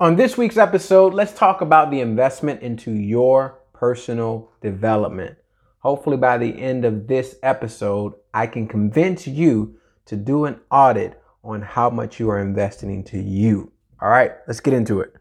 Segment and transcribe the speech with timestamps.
[0.00, 5.36] On this week's episode, let's talk about the investment into your personal development.
[5.80, 9.76] Hopefully, by the end of this episode, I can convince you
[10.06, 13.72] to do an audit on how much you are investing into you.
[14.00, 15.14] All right, let's get into it.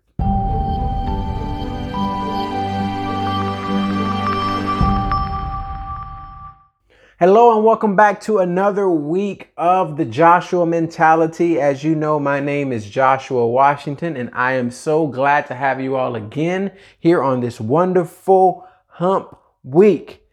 [7.19, 11.59] Hello and welcome back to another week of the Joshua Mentality.
[11.59, 15.81] As you know, my name is Joshua Washington, and I am so glad to have
[15.81, 20.25] you all again here on this wonderful hump week.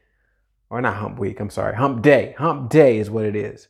[0.71, 2.37] Or not hump week, I'm sorry, hump day.
[2.39, 3.67] Hump day is what it is.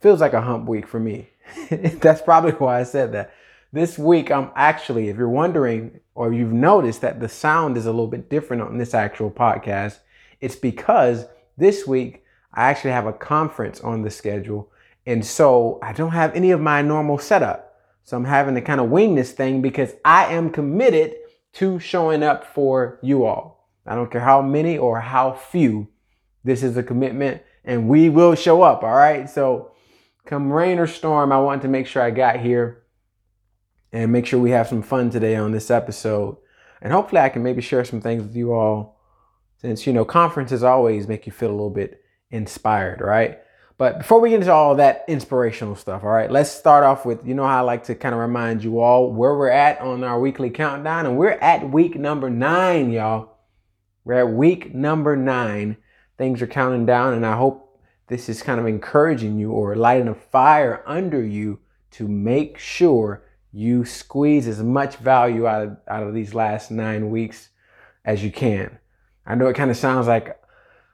[0.00, 1.28] Feels like a hump week for me.
[1.70, 3.32] That's probably why I said that.
[3.72, 7.92] This week, I'm actually, if you're wondering or you've noticed that the sound is a
[7.92, 10.00] little bit different on this actual podcast,
[10.40, 14.70] it's because this week, I actually have a conference on the schedule.
[15.06, 17.74] And so I don't have any of my normal setup.
[18.04, 21.14] So I'm having to kind of wing this thing because I am committed
[21.54, 23.68] to showing up for you all.
[23.86, 25.88] I don't care how many or how few,
[26.44, 28.82] this is a commitment and we will show up.
[28.82, 29.28] All right.
[29.28, 29.72] So
[30.24, 32.82] come rain or storm, I want to make sure I got here
[33.92, 36.36] and make sure we have some fun today on this episode.
[36.80, 39.00] And hopefully I can maybe share some things with you all
[39.58, 43.38] since, you know, conferences always make you feel a little bit inspired, right?
[43.78, 47.24] But before we get into all that inspirational stuff, all right, let's start off with
[47.24, 50.02] you know how I like to kind of remind you all where we're at on
[50.02, 53.36] our weekly countdown, and we're at week number nine, y'all.
[54.04, 55.76] We're at week number nine.
[56.16, 60.08] Things are counting down, and I hope this is kind of encouraging you or lighting
[60.08, 61.60] a fire under you
[61.92, 67.10] to make sure you squeeze as much value out of, out of these last nine
[67.10, 67.50] weeks
[68.04, 68.78] as you can.
[69.24, 70.38] I know it kind of sounds like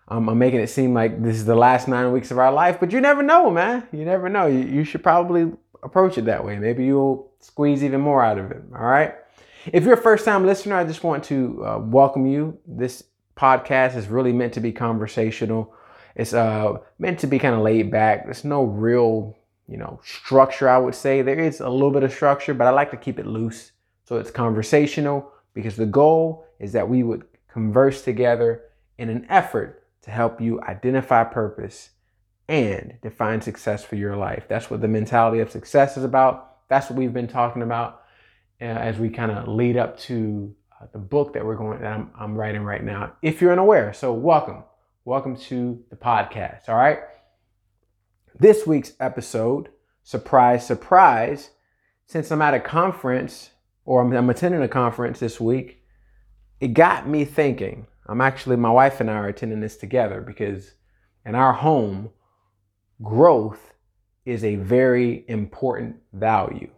[0.09, 2.79] um, I'm making it seem like this is the last nine weeks of our life,
[2.79, 3.87] but you never know, man.
[3.93, 4.47] You never know.
[4.47, 5.51] You, you should probably
[5.83, 6.59] approach it that way.
[6.59, 8.63] Maybe you'll squeeze even more out of it.
[8.75, 9.15] All right.
[9.73, 12.59] If you're a first time listener, I just want to uh, welcome you.
[12.67, 15.75] This podcast is really meant to be conversational.
[16.17, 18.25] It's uh, meant to be kind of laid back.
[18.25, 19.35] There's no real,
[19.69, 21.23] you know, structure, I would say.
[21.23, 23.73] There is a little bit of structure, but I like to keep it loose.
[24.05, 28.65] So it's conversational because the goal is that we would converse together
[28.99, 31.91] in an effort to help you identify purpose
[32.47, 34.45] and define success for your life.
[34.49, 36.69] That's what the mentality of success is about.
[36.69, 38.03] That's what we've been talking about
[38.61, 41.93] uh, as we kind of lead up to uh, the book that we're going that
[41.93, 43.15] I'm, I'm writing right now.
[43.23, 44.65] If you're unaware, so welcome,
[45.07, 46.69] welcome to the podcast.
[46.69, 46.99] All right.
[48.39, 49.71] This week's episode,
[50.03, 51.51] surprise, surprise,
[52.07, 53.51] since I'm at a conference
[53.87, 55.83] or I'm, I'm attending a conference this week,
[56.61, 60.75] it got me thinking I'm actually, my wife and I are attending this together because
[61.25, 62.11] in our home,
[63.03, 63.75] growth
[64.25, 66.71] is a very important value.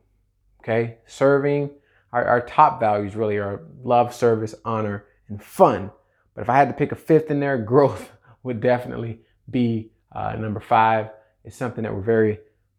[0.60, 0.98] Okay.
[1.06, 1.70] Serving,
[2.12, 5.90] our, our top values really are love, service, honor, and fun.
[6.34, 8.10] But if I had to pick a fifth in there, growth
[8.42, 9.20] would definitely
[9.50, 11.10] be uh, number five.
[11.44, 12.38] It's something that we're very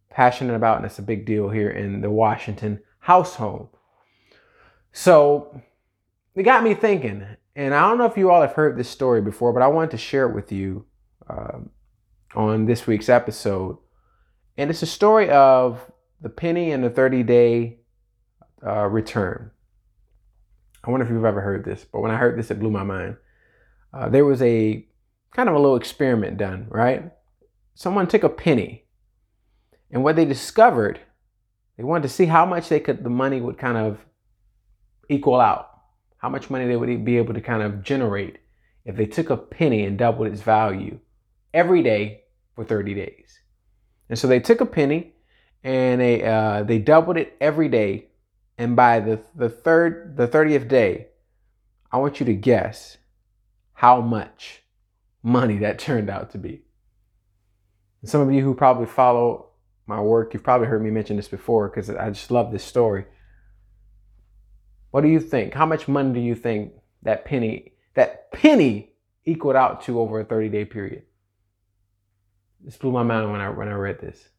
[0.10, 3.70] passionate about, and it's a big deal here in the Washington household.
[4.92, 5.62] So
[6.36, 7.26] it got me thinking
[7.58, 9.90] and I don't know if you all have heard this story before, but I wanted
[9.92, 10.86] to share it with you
[11.28, 11.58] uh,
[12.36, 13.80] on this week's episode.
[14.58, 15.92] And it's a story of
[16.22, 17.80] the penny and the 30 day
[18.66, 19.50] uh, return.
[20.84, 22.84] I wonder if you've ever heard this, but when I heard this, it blew my
[22.84, 23.18] mind.
[23.92, 24.86] Uh, there was a
[25.32, 27.12] kind of a little experiment done, right?
[27.74, 28.86] Someone took a penny,
[29.90, 31.00] and what they discovered,
[31.76, 34.06] they wanted to see how much they could, the money would kind of
[35.10, 35.77] equal out
[36.18, 38.40] how much money they would be able to kind of generate
[38.86, 41.00] if they took a penny and doubled its value
[41.54, 42.24] every day
[42.56, 43.40] for 30 days.
[44.10, 45.14] And so they took a penny
[45.64, 48.08] and they uh, they doubled it every day.
[48.58, 51.08] And by the the third the 30th day,
[51.92, 52.98] I want you to guess
[53.74, 54.64] how much
[55.22, 56.64] money that turned out to be.
[58.02, 59.50] And some of you who probably follow
[59.86, 63.06] my work, you've probably heard me mention this before because I just love this story.
[64.92, 65.54] What do you think?
[65.54, 66.74] How much money do you think
[67.04, 68.94] that penny that penny
[69.26, 71.04] equaled out to over a 30 day period?
[72.64, 74.30] This blew my mind when I when I read this.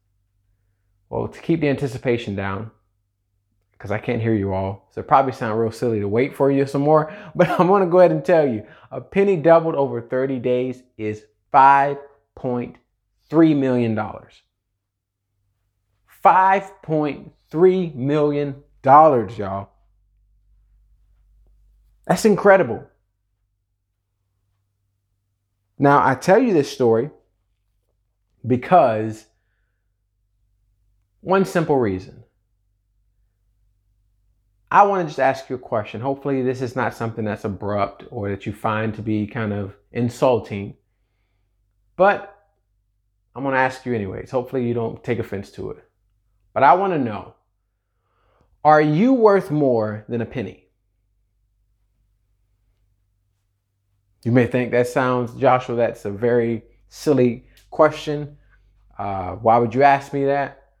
[1.09, 2.71] Well, to keep the anticipation down,
[3.71, 6.51] because I can't hear you all, so it probably sound real silly to wait for
[6.51, 7.11] you some more.
[7.35, 11.23] But I'm gonna go ahead and tell you, a penny doubled over 30 days is
[11.53, 12.75] 5.3
[13.31, 14.41] million dollars.
[16.23, 19.69] 5.3 million dollars, y'all.
[22.09, 22.83] That's incredible.
[25.77, 27.11] Now, I tell you this story
[28.45, 29.27] because
[31.21, 32.23] one simple reason.
[34.71, 36.01] I want to just ask you a question.
[36.01, 39.75] Hopefully, this is not something that's abrupt or that you find to be kind of
[39.91, 40.77] insulting.
[41.95, 42.35] But
[43.35, 44.31] I'm going to ask you anyways.
[44.31, 45.83] Hopefully, you don't take offense to it.
[46.53, 47.35] But I want to know
[48.63, 50.68] are you worth more than a penny?
[54.23, 58.37] You may think that sounds, Joshua, that's a very silly question.
[58.97, 60.71] Uh, why would you ask me that?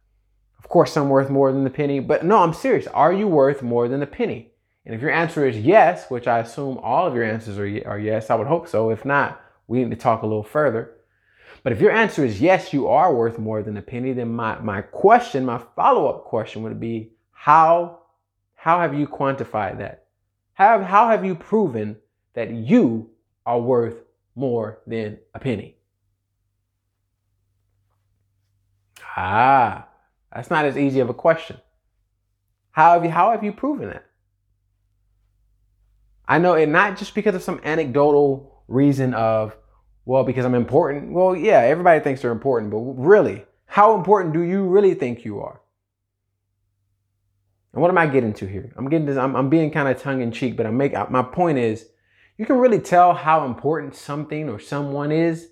[0.57, 2.85] Of course, I'm worth more than the penny, but no, I'm serious.
[2.87, 4.51] Are you worth more than the penny?
[4.85, 7.99] And if your answer is yes, which I assume all of your answers are, are
[7.99, 8.89] yes, I would hope so.
[8.89, 10.95] If not, we need to talk a little further.
[11.63, 14.59] But if your answer is yes, you are worth more than a penny, then my,
[14.59, 17.99] my question, my follow up question would be how,
[18.55, 20.05] how have you quantified that?
[20.53, 21.97] How, how have you proven
[22.33, 23.09] that you
[23.45, 24.03] are worth
[24.35, 25.75] more than a penny?
[29.17, 29.87] Ah,
[30.33, 31.57] that's not as easy of a question.
[32.71, 34.05] How have you, how have you proven that?
[36.27, 39.57] I know it not just because of some anecdotal reason of,
[40.05, 41.11] well, because I'm important.
[41.11, 45.39] Well, yeah, everybody thinks they're important, but really, how important do you really think you
[45.41, 45.59] are?
[47.73, 48.71] And what am I getting to here?
[48.77, 51.23] I'm getting this, I'm, I'm being kind of tongue in cheek, but I make my
[51.23, 51.87] point is
[52.39, 55.49] you can really tell how important something or someone is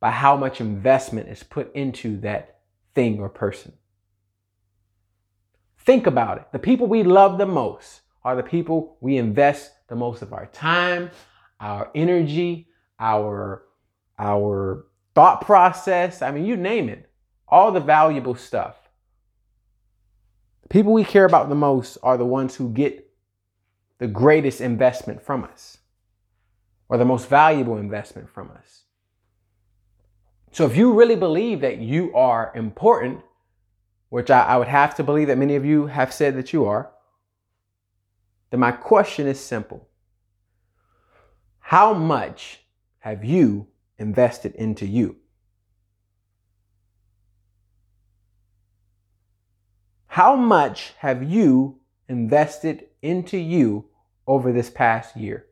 [0.00, 2.58] by how much investment is put into that
[2.96, 3.72] thing or person.
[5.78, 6.46] Think about it.
[6.50, 10.46] The people we love the most are the people we invest the most of our
[10.46, 11.12] time,
[11.60, 12.66] our energy,
[12.98, 13.62] our
[14.18, 16.22] our thought process.
[16.22, 17.08] I mean, you name it.
[17.46, 18.74] All the valuable stuff.
[20.62, 23.08] The people we care about the most are the ones who get
[23.98, 25.78] the greatest investment from us
[26.88, 28.82] or the most valuable investment from us.
[30.52, 33.20] So if you really believe that you are important,
[34.08, 36.66] which I, I, would have to believe that many of you have said that you
[36.66, 36.92] are,
[38.50, 39.88] then my question is simple.
[41.58, 42.60] How much
[42.98, 43.66] have you
[43.98, 45.16] invested into you?
[50.06, 53.86] How much have you invested into you
[54.28, 55.46] over this past year?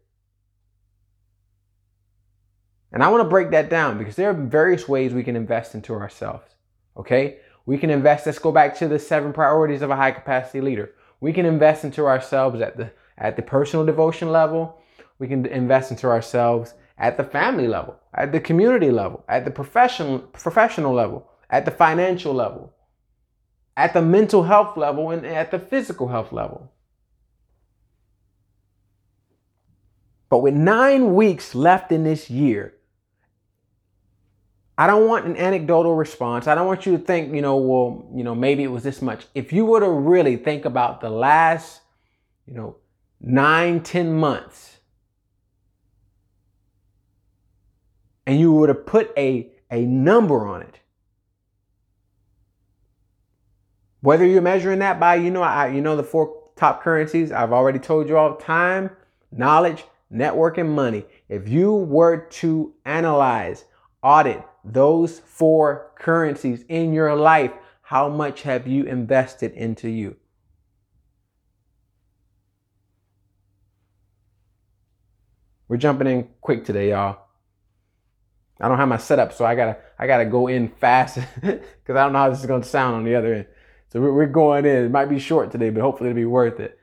[2.92, 5.74] And I want to break that down because there are various ways we can invest
[5.74, 6.44] into ourselves.
[6.96, 7.38] Okay?
[7.64, 10.92] We can invest, let's go back to the seven priorities of a high capacity leader.
[11.20, 14.80] We can invest into ourselves at the at the personal devotion level.
[15.18, 19.50] We can invest into ourselves at the family level, at the community level, at the
[19.50, 22.74] professional professional level, at the financial level,
[23.76, 26.72] at the mental health level, and at the physical health level.
[30.28, 32.74] But with nine weeks left in this year,
[34.78, 36.46] I don't want an anecdotal response.
[36.46, 39.02] I don't want you to think, you know, well, you know, maybe it was this
[39.02, 39.26] much.
[39.34, 41.82] If you were to really think about the last,
[42.46, 42.76] you know,
[43.20, 44.78] nine, ten months,
[48.26, 50.80] and you were to put a, a number on it,
[54.00, 57.52] whether you're measuring that by, you know, I, you know, the four top currencies, I've
[57.52, 58.90] already told you all time,
[59.30, 61.04] knowledge, network, and money.
[61.28, 63.64] If you were to analyze,
[64.02, 70.17] audit, those four currencies in your life, how much have you invested into you?
[75.69, 77.19] We're jumping in quick today, y'all.
[78.61, 82.04] I don't have my setup, so I gotta I gotta go in fast because I
[82.04, 83.47] don't know how this is gonna sound on the other end.
[83.88, 84.85] So we're going in.
[84.85, 86.78] It might be short today, but hopefully it'll be worth it.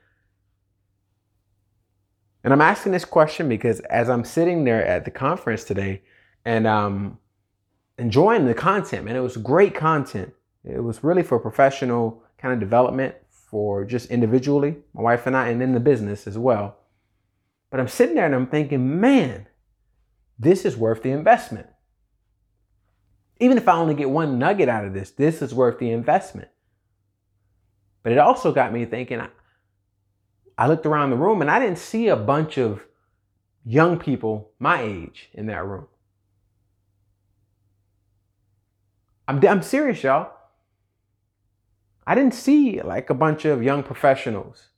[2.44, 6.02] And I'm asking this question because as I'm sitting there at the conference today,
[6.44, 7.18] and um,
[8.00, 9.14] enjoying the content, man.
[9.14, 10.32] It was great content.
[10.64, 15.48] It was really for professional kind of development for just individually, my wife and I,
[15.48, 16.78] and in the business as well.
[17.70, 19.46] But I'm sitting there and I'm thinking, man,
[20.38, 21.66] this is worth the investment.
[23.38, 26.48] Even if I only get one nugget out of this, this is worth the investment.
[28.02, 29.28] But it also got me thinking, I,
[30.56, 32.82] I looked around the room and I didn't see a bunch of
[33.64, 35.86] young people my age in that room.
[39.30, 40.32] I'm, I'm serious, y'all.
[42.04, 44.70] I didn't see like a bunch of young professionals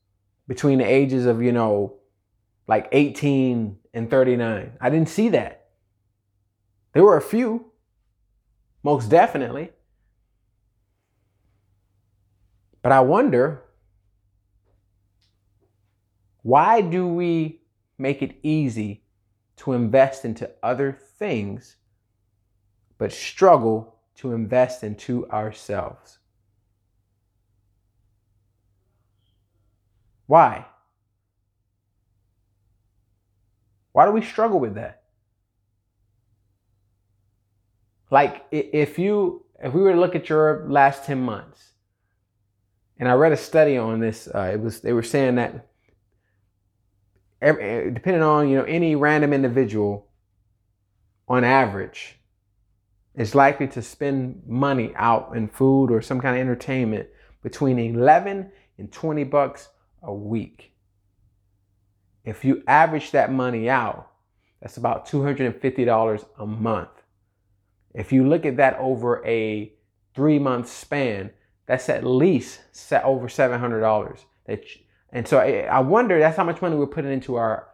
[0.46, 1.94] between the ages of, you know,
[2.68, 4.72] like 18 and 39.
[4.78, 5.68] I didn't see that.
[6.92, 7.72] There were a few,
[8.82, 9.70] most definitely.
[12.82, 13.62] But I wonder
[16.42, 17.62] why do we
[17.96, 19.04] make it easy
[19.56, 21.76] to invest into other things
[22.98, 26.18] but struggle to invest into ourselves.
[30.26, 30.66] Why?
[33.92, 35.02] Why do we struggle with that?
[38.10, 41.72] Like if you if we were to look at your last 10 months,
[42.98, 45.68] and I read a study on this, uh, it was they were saying that
[47.40, 50.08] every, depending on you know any random individual,
[51.28, 52.18] on average,
[53.16, 57.08] is likely to spend money out in food or some kind of entertainment
[57.42, 59.68] between 11 and 20 bucks
[60.02, 60.72] a week.
[62.24, 64.10] If you average that money out,
[64.60, 66.88] that's about $250 a month.
[67.94, 69.72] If you look at that over a
[70.14, 71.30] three month span,
[71.66, 74.18] that's at least set over $700.
[75.12, 77.68] And so I wonder that's how much money we're putting into our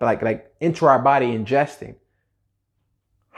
[0.00, 1.96] like like into our body ingesting.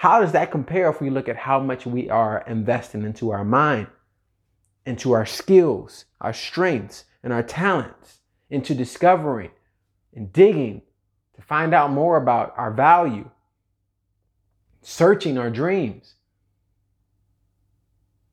[0.01, 3.45] How does that compare if we look at how much we are investing into our
[3.45, 3.87] mind,
[4.87, 9.51] into our skills, our strengths, and our talents, into discovering
[10.17, 10.81] and digging
[11.37, 13.29] to find out more about our value,
[14.81, 16.15] searching our dreams?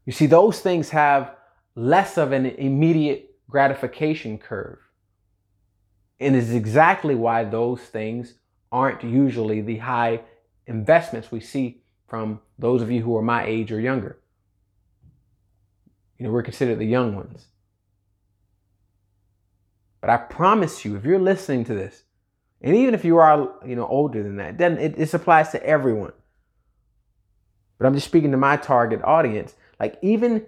[0.05, 1.35] You see, those things have
[1.75, 4.79] less of an immediate gratification curve.
[6.17, 8.35] And is exactly why those things
[8.71, 10.21] aren't usually the high
[10.67, 14.19] investments we see from those of you who are my age or younger.
[16.17, 17.45] You know, we're considered the young ones.
[20.01, 22.03] But I promise you, if you're listening to this,
[22.61, 25.63] and even if you are, you know, older than that, then it, it applies to
[25.63, 26.13] everyone.
[27.77, 29.55] But I'm just speaking to my target audience.
[29.79, 30.45] Like even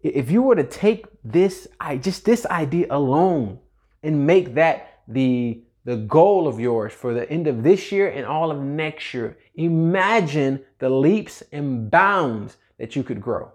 [0.00, 3.60] if you were to take this, I just this idea alone
[4.02, 8.26] and make that the the goal of yours for the end of this year and
[8.26, 9.38] all of next year.
[9.54, 13.50] Imagine the leaps and bounds that you could grow.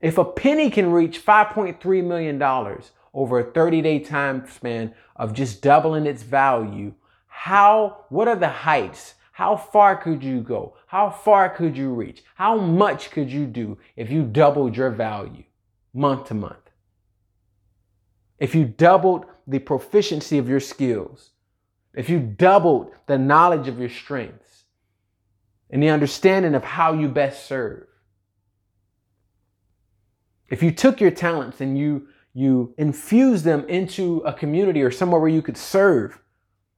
[0.00, 2.40] If a penny can reach $5.3 million
[3.12, 6.94] over a 30 day time span of just doubling its value,
[7.26, 9.14] how, what are the heights?
[9.32, 10.76] How far could you go?
[10.86, 12.22] How far could you reach?
[12.36, 15.42] How much could you do if you doubled your value
[15.92, 16.59] month to month?
[18.40, 21.30] If you doubled the proficiency of your skills,
[21.94, 24.64] if you doubled the knowledge of your strengths
[25.68, 27.86] and the understanding of how you best serve,
[30.48, 35.20] if you took your talents and you you infused them into a community or somewhere
[35.20, 36.20] where you could serve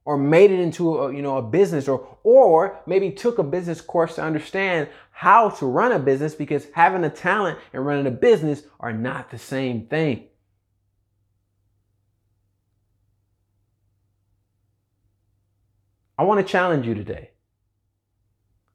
[0.03, 3.79] or made it into a, you know a business or or maybe took a business
[3.79, 8.11] course to understand how to run a business because having a talent and running a
[8.11, 10.27] business are not the same thing
[16.17, 17.31] I want to challenge you today.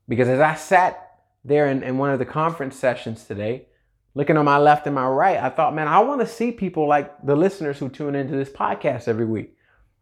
[0.09, 3.66] Because as I sat there in, in one of the conference sessions today,
[4.14, 6.88] looking on my left and my right, I thought, man, I want to see people
[6.88, 9.57] like the listeners who tune into this podcast every week.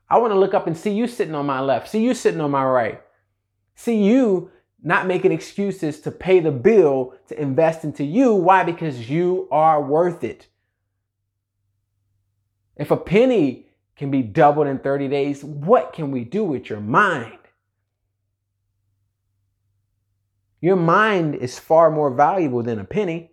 [0.09, 2.41] I want to look up and see you sitting on my left, see you sitting
[2.41, 3.03] on my right,
[3.75, 4.51] see you
[4.83, 8.35] not making excuses to pay the bill to invest into you.
[8.35, 8.63] Why?
[8.63, 10.47] Because you are worth it.
[12.77, 13.66] If a penny
[13.97, 15.43] can be doubled in 30 days.
[15.43, 17.39] What can we do with your mind?
[20.61, 23.31] Your mind is far more valuable than a penny.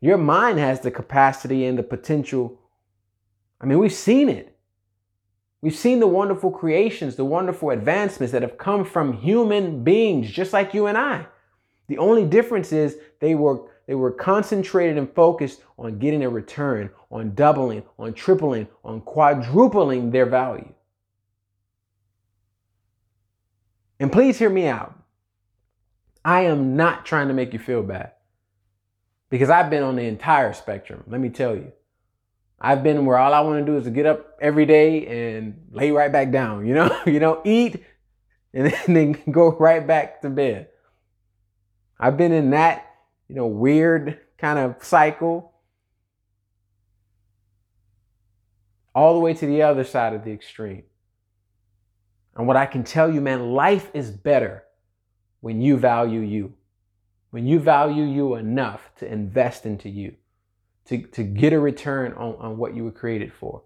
[0.00, 2.60] Your mind has the capacity and the potential.
[3.60, 4.56] I mean, we've seen it.
[5.60, 10.52] We've seen the wonderful creations, the wonderful advancements that have come from human beings just
[10.52, 11.26] like you and I.
[11.86, 16.90] The only difference is they were they were concentrated and focused on getting a return,
[17.10, 20.72] on doubling, on tripling, on quadrupling their value.
[23.98, 24.98] And please hear me out.
[26.24, 28.12] I am not trying to make you feel bad
[29.30, 31.04] because I've been on the entire spectrum.
[31.06, 31.72] Let me tell you.
[32.60, 35.66] I've been where all I want to do is to get up every day and
[35.72, 37.82] lay right back down, you know, you know, eat
[38.54, 40.68] and then go right back to bed.
[41.98, 42.91] I've been in that
[43.32, 45.54] you know, weird kind of cycle.
[48.94, 50.82] All the way to the other side of the extreme.
[52.36, 54.64] And what I can tell you, man, life is better
[55.40, 56.52] when you value you.
[57.30, 60.14] When you value you enough to invest into you,
[60.88, 63.62] to, to get a return on, on what you were created for.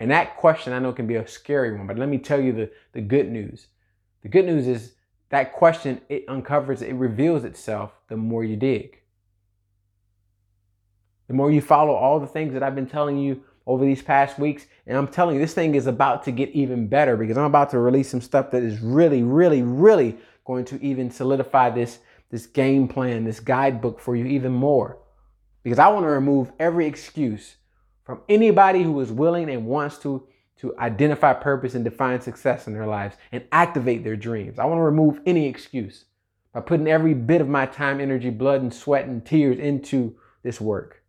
[0.00, 2.52] And that question I know can be a scary one, but let me tell you
[2.52, 3.68] the, the good news.
[4.24, 4.94] The good news is
[5.30, 9.00] that question it uncovers it reveals itself the more you dig.
[11.28, 14.38] The more you follow all the things that i've been telling you over these past
[14.38, 17.44] weeks and i'm telling you this thing is about to get even better because i'm
[17.44, 21.98] about to release some stuff that is really really really going to even solidify this
[22.34, 24.98] this game plan this guidebook for you even more.
[25.62, 27.54] Because I want to remove every excuse
[28.02, 30.26] from anybody who is willing and wants to
[30.60, 34.58] to identify purpose and define success in their lives and activate their dreams.
[34.58, 36.04] I want to remove any excuse
[36.52, 40.60] by putting every bit of my time, energy, blood, and sweat and tears into this
[40.60, 41.02] work.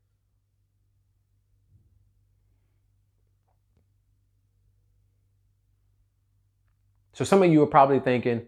[7.13, 8.41] So some of you are probably thinking,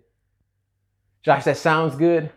[1.24, 2.32] Josh, that sounds good,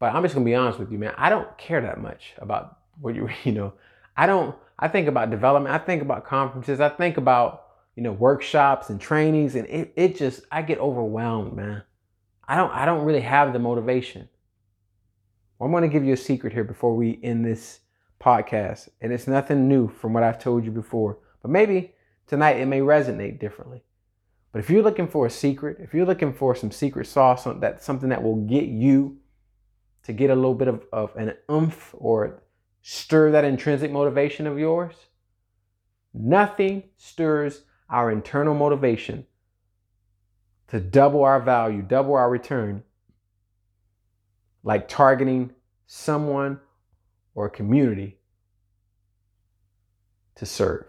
[0.00, 1.14] but I'm just gonna be honest with you, man.
[1.16, 3.74] I don't care that much about what you, you know,
[4.20, 8.12] I don't, I think about development, I think about conferences, I think about, you know,
[8.12, 11.84] workshops and trainings, and it, it just, I get overwhelmed, man.
[12.46, 14.28] I don't, I don't really have the motivation.
[15.58, 17.80] Well, I'm gonna give you a secret here before we end this
[18.22, 21.94] podcast, and it's nothing new from what I've told you before, but maybe
[22.26, 23.84] tonight it may resonate differently.
[24.52, 27.86] But if you're looking for a secret, if you're looking for some secret sauce, that's
[27.86, 29.16] something that will get you
[30.02, 32.42] to get a little bit of, of an oomph or
[32.82, 34.94] stir that intrinsic motivation of yours,
[36.14, 39.26] nothing stirs our internal motivation
[40.68, 42.82] to double our value, double our return,
[44.62, 45.52] like targeting
[45.86, 46.60] someone
[47.34, 48.18] or a community
[50.36, 50.86] to serve.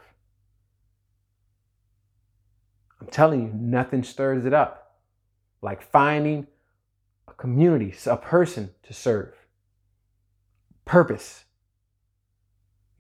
[3.00, 4.82] I'm telling you, nothing stirs it up
[5.62, 6.48] like finding
[7.28, 9.34] a community, a person to serve.
[10.86, 11.46] Purpose.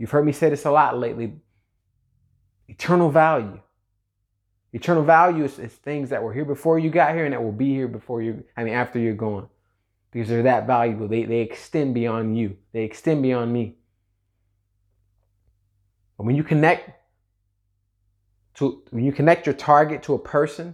[0.01, 1.33] You've heard me say this a lot lately.
[2.67, 3.59] Eternal value.
[4.73, 7.51] Eternal value is, is, things that were here before you got here and that will
[7.51, 9.47] be here before you, I mean, after you're gone.
[10.09, 11.07] Because they're that valuable.
[11.07, 13.75] They, they extend beyond you, they extend beyond me.
[16.17, 16.89] But when you connect
[18.55, 20.73] to when you connect your target to a person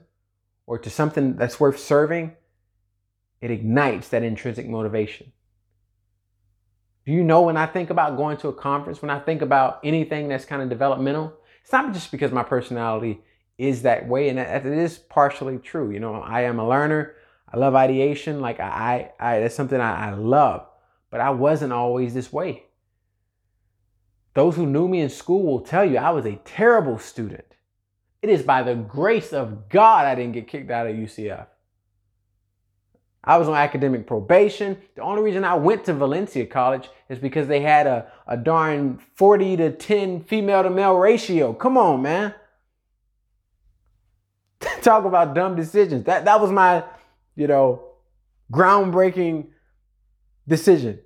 [0.67, 2.33] or to something that's worth serving,
[3.41, 5.33] it ignites that intrinsic motivation.
[7.07, 9.79] Do you know when I think about going to a conference, when I think about
[9.81, 11.33] anything that's kind of developmental,
[11.63, 13.21] it's not just because my personality
[13.57, 15.89] is that way, and it is partially true.
[15.89, 17.15] You know, I am a learner.
[17.47, 18.41] I love ideation.
[18.41, 20.67] Like I, I, that's something I, I love.
[21.09, 22.65] But I wasn't always this way.
[24.33, 27.55] Those who knew me in school will tell you I was a terrible student.
[28.21, 31.47] It is by the grace of God I didn't get kicked out of UCF.
[33.23, 34.77] I was on academic probation.
[34.95, 38.99] The only reason I went to Valencia College is because they had a, a darn
[39.15, 41.53] 40 to 10 female to male ratio.
[41.53, 42.33] Come on, man.
[44.81, 46.05] Talk about dumb decisions.
[46.05, 46.83] That, that was my,
[47.35, 47.83] you know,
[48.51, 49.47] groundbreaking
[50.47, 50.99] decision.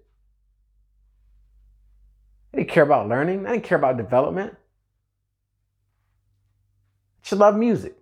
[2.53, 3.47] I didn't care about learning.
[3.47, 4.55] I didn't care about development
[7.21, 7.95] should love music.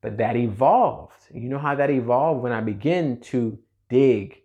[0.00, 1.12] But that evolved.
[1.32, 3.58] You know how that evolved when I began to
[3.88, 4.40] dig,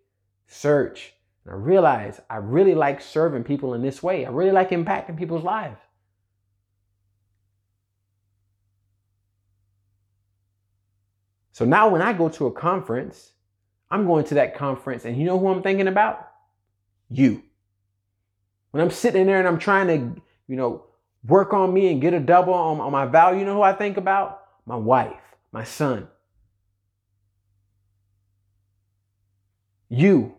[0.48, 1.14] search,
[1.46, 4.26] and I realized I really like serving people in this way.
[4.26, 5.80] I really like impacting people's lives.
[11.52, 13.32] So now when I go to a conference,
[13.90, 16.32] I'm going to that conference and you know who I'm thinking about?
[17.10, 17.44] You.
[18.72, 20.84] When I'm sitting there and I'm trying to, you know,
[21.26, 23.72] work on me and get a double on, on my value, you know who I
[23.72, 24.42] think about?
[24.66, 25.14] My wife,
[25.56, 26.10] my son.
[29.88, 30.36] You,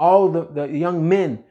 [0.00, 1.44] all the, the young men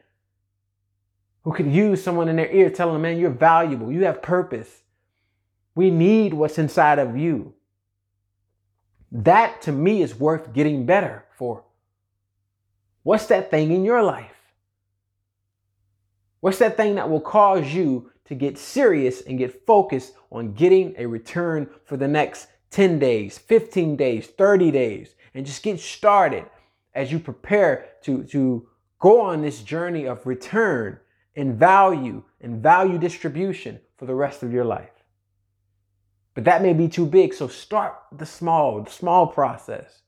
[1.43, 4.81] who could use someone in their ear telling them, man, you're valuable, you have purpose.
[5.75, 7.53] We need what's inside of you.
[9.11, 11.65] That to me is worth getting better for.
[13.03, 14.33] What's that thing in your life?
[16.39, 20.95] What's that thing that will cause you to get serious and get focused on getting
[20.97, 26.45] a return for the next 10 days, 15 days, 30 days, and just get started
[26.93, 28.67] as you prepare to, to
[28.99, 30.99] go on this journey of return
[31.35, 34.89] and value and value distribution for the rest of your life.
[36.33, 40.01] But that may be too big, so start the small, the small process.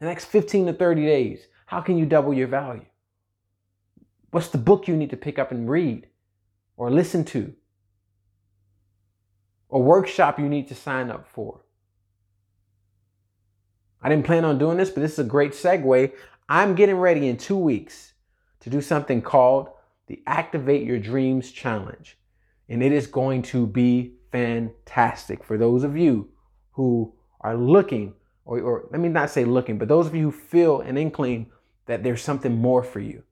[0.00, 2.84] The next 15 to 30 days, how can you double your value?
[4.30, 6.06] What's the book you need to pick up and read
[6.76, 7.52] or listen to
[9.72, 11.60] a workshop you need to sign up for.
[14.02, 16.12] I didn't plan on doing this, but this is a great segue.
[16.48, 18.14] I'm getting ready in two weeks
[18.60, 19.70] to do something called
[20.06, 22.18] the Activate Your Dreams Challenge.
[22.68, 26.30] And it is going to be fantastic for those of you
[26.72, 30.32] who are looking, or, or let me not say looking, but those of you who
[30.32, 31.50] feel an inkling
[31.86, 33.22] that there's something more for you.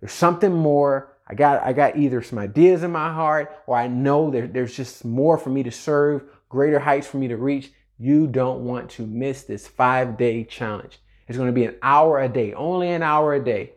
[0.00, 3.88] There's something more I got I got either some ideas in my heart or I
[3.88, 7.72] know there, there's just more for me to serve, greater heights for me to reach.
[7.98, 10.98] You don't want to miss this five day challenge.
[11.28, 13.72] It's going to be an hour a day, only an hour a day.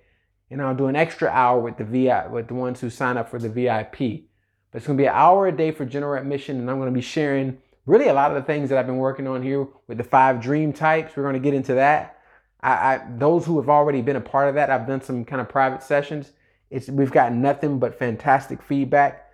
[0.51, 3.29] and I'll do an extra hour with the VI with the ones who sign up
[3.29, 4.25] for the VIP.
[4.71, 7.01] But it's gonna be an hour a day for general admission, and I'm gonna be
[7.01, 10.03] sharing really a lot of the things that I've been working on here with the
[10.03, 11.15] five dream types.
[11.15, 12.17] We're gonna get into that.
[12.61, 15.41] I, I those who have already been a part of that, I've done some kind
[15.41, 16.31] of private sessions.
[16.69, 19.27] It's we've got nothing but fantastic feedback.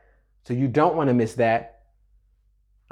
[0.44, 1.82] So you don't want to miss that.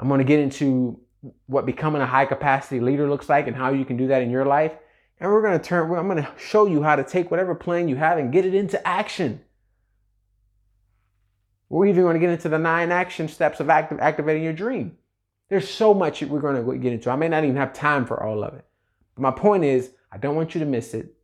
[0.00, 1.00] I'm going to get into
[1.46, 4.30] what becoming a high capacity leader looks like and how you can do that in
[4.30, 4.72] your life.
[5.20, 7.88] And we're going to turn, I'm going to show you how to take whatever plan
[7.88, 9.40] you have and get it into action.
[11.68, 14.96] We're even going to get into the nine action steps of active, activating your dream.
[15.48, 17.10] There's so much we're going to get into.
[17.10, 18.64] I may not even have time for all of it.
[19.14, 21.14] But my point is, I don't want you to miss it.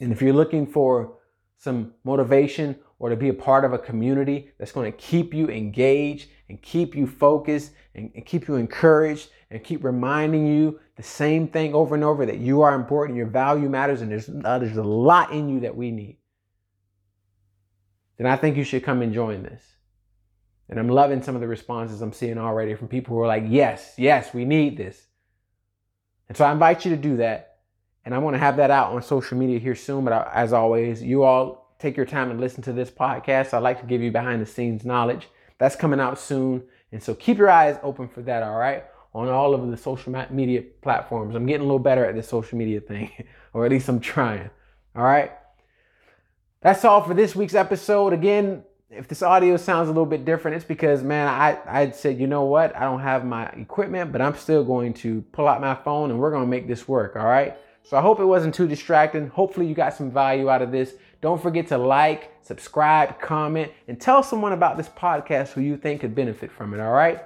[0.00, 1.18] And if you're looking for
[1.58, 5.48] some motivation or to be a part of a community that's going to keep you
[5.48, 11.02] engaged and keep you focused and, and, keep you encouraged and keep reminding you the
[11.02, 14.58] same thing over and over that you are important, your value matters, and there's, uh,
[14.58, 16.18] there's a lot in you that we need,
[18.18, 19.62] then I think you should come and join this.
[20.68, 23.44] And I'm loving some of the responses I'm seeing already from people who are like,
[23.46, 25.06] yes, yes, we need this.
[26.28, 27.58] And so I invite you to do that.
[28.04, 30.04] And I want to have that out on social media here soon.
[30.04, 33.52] But I, as always, you all take your time and listen to this podcast.
[33.52, 35.28] I'd like to give you behind the scenes knowledge.
[35.60, 36.64] That's coming out soon.
[36.90, 38.84] And so keep your eyes open for that, all right?
[39.12, 41.36] On all of the social media platforms.
[41.36, 43.12] I'm getting a little better at this social media thing,
[43.52, 44.50] or at least I'm trying,
[44.96, 45.30] all right?
[46.62, 48.14] That's all for this week's episode.
[48.14, 52.18] Again, if this audio sounds a little bit different, it's because, man, I, I said,
[52.18, 52.74] you know what?
[52.74, 56.18] I don't have my equipment, but I'm still going to pull out my phone and
[56.18, 57.54] we're going to make this work, all right?
[57.82, 59.28] So I hope it wasn't too distracting.
[59.28, 60.94] Hopefully, you got some value out of this.
[61.20, 66.00] Don't forget to like, subscribe, comment, and tell someone about this podcast who you think
[66.00, 67.20] could benefit from it, all right?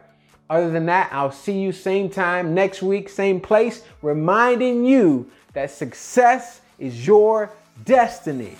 [0.50, 5.70] Other than that, I'll see you same time next week, same place, reminding you that
[5.70, 7.50] success is your
[7.84, 8.56] destiny.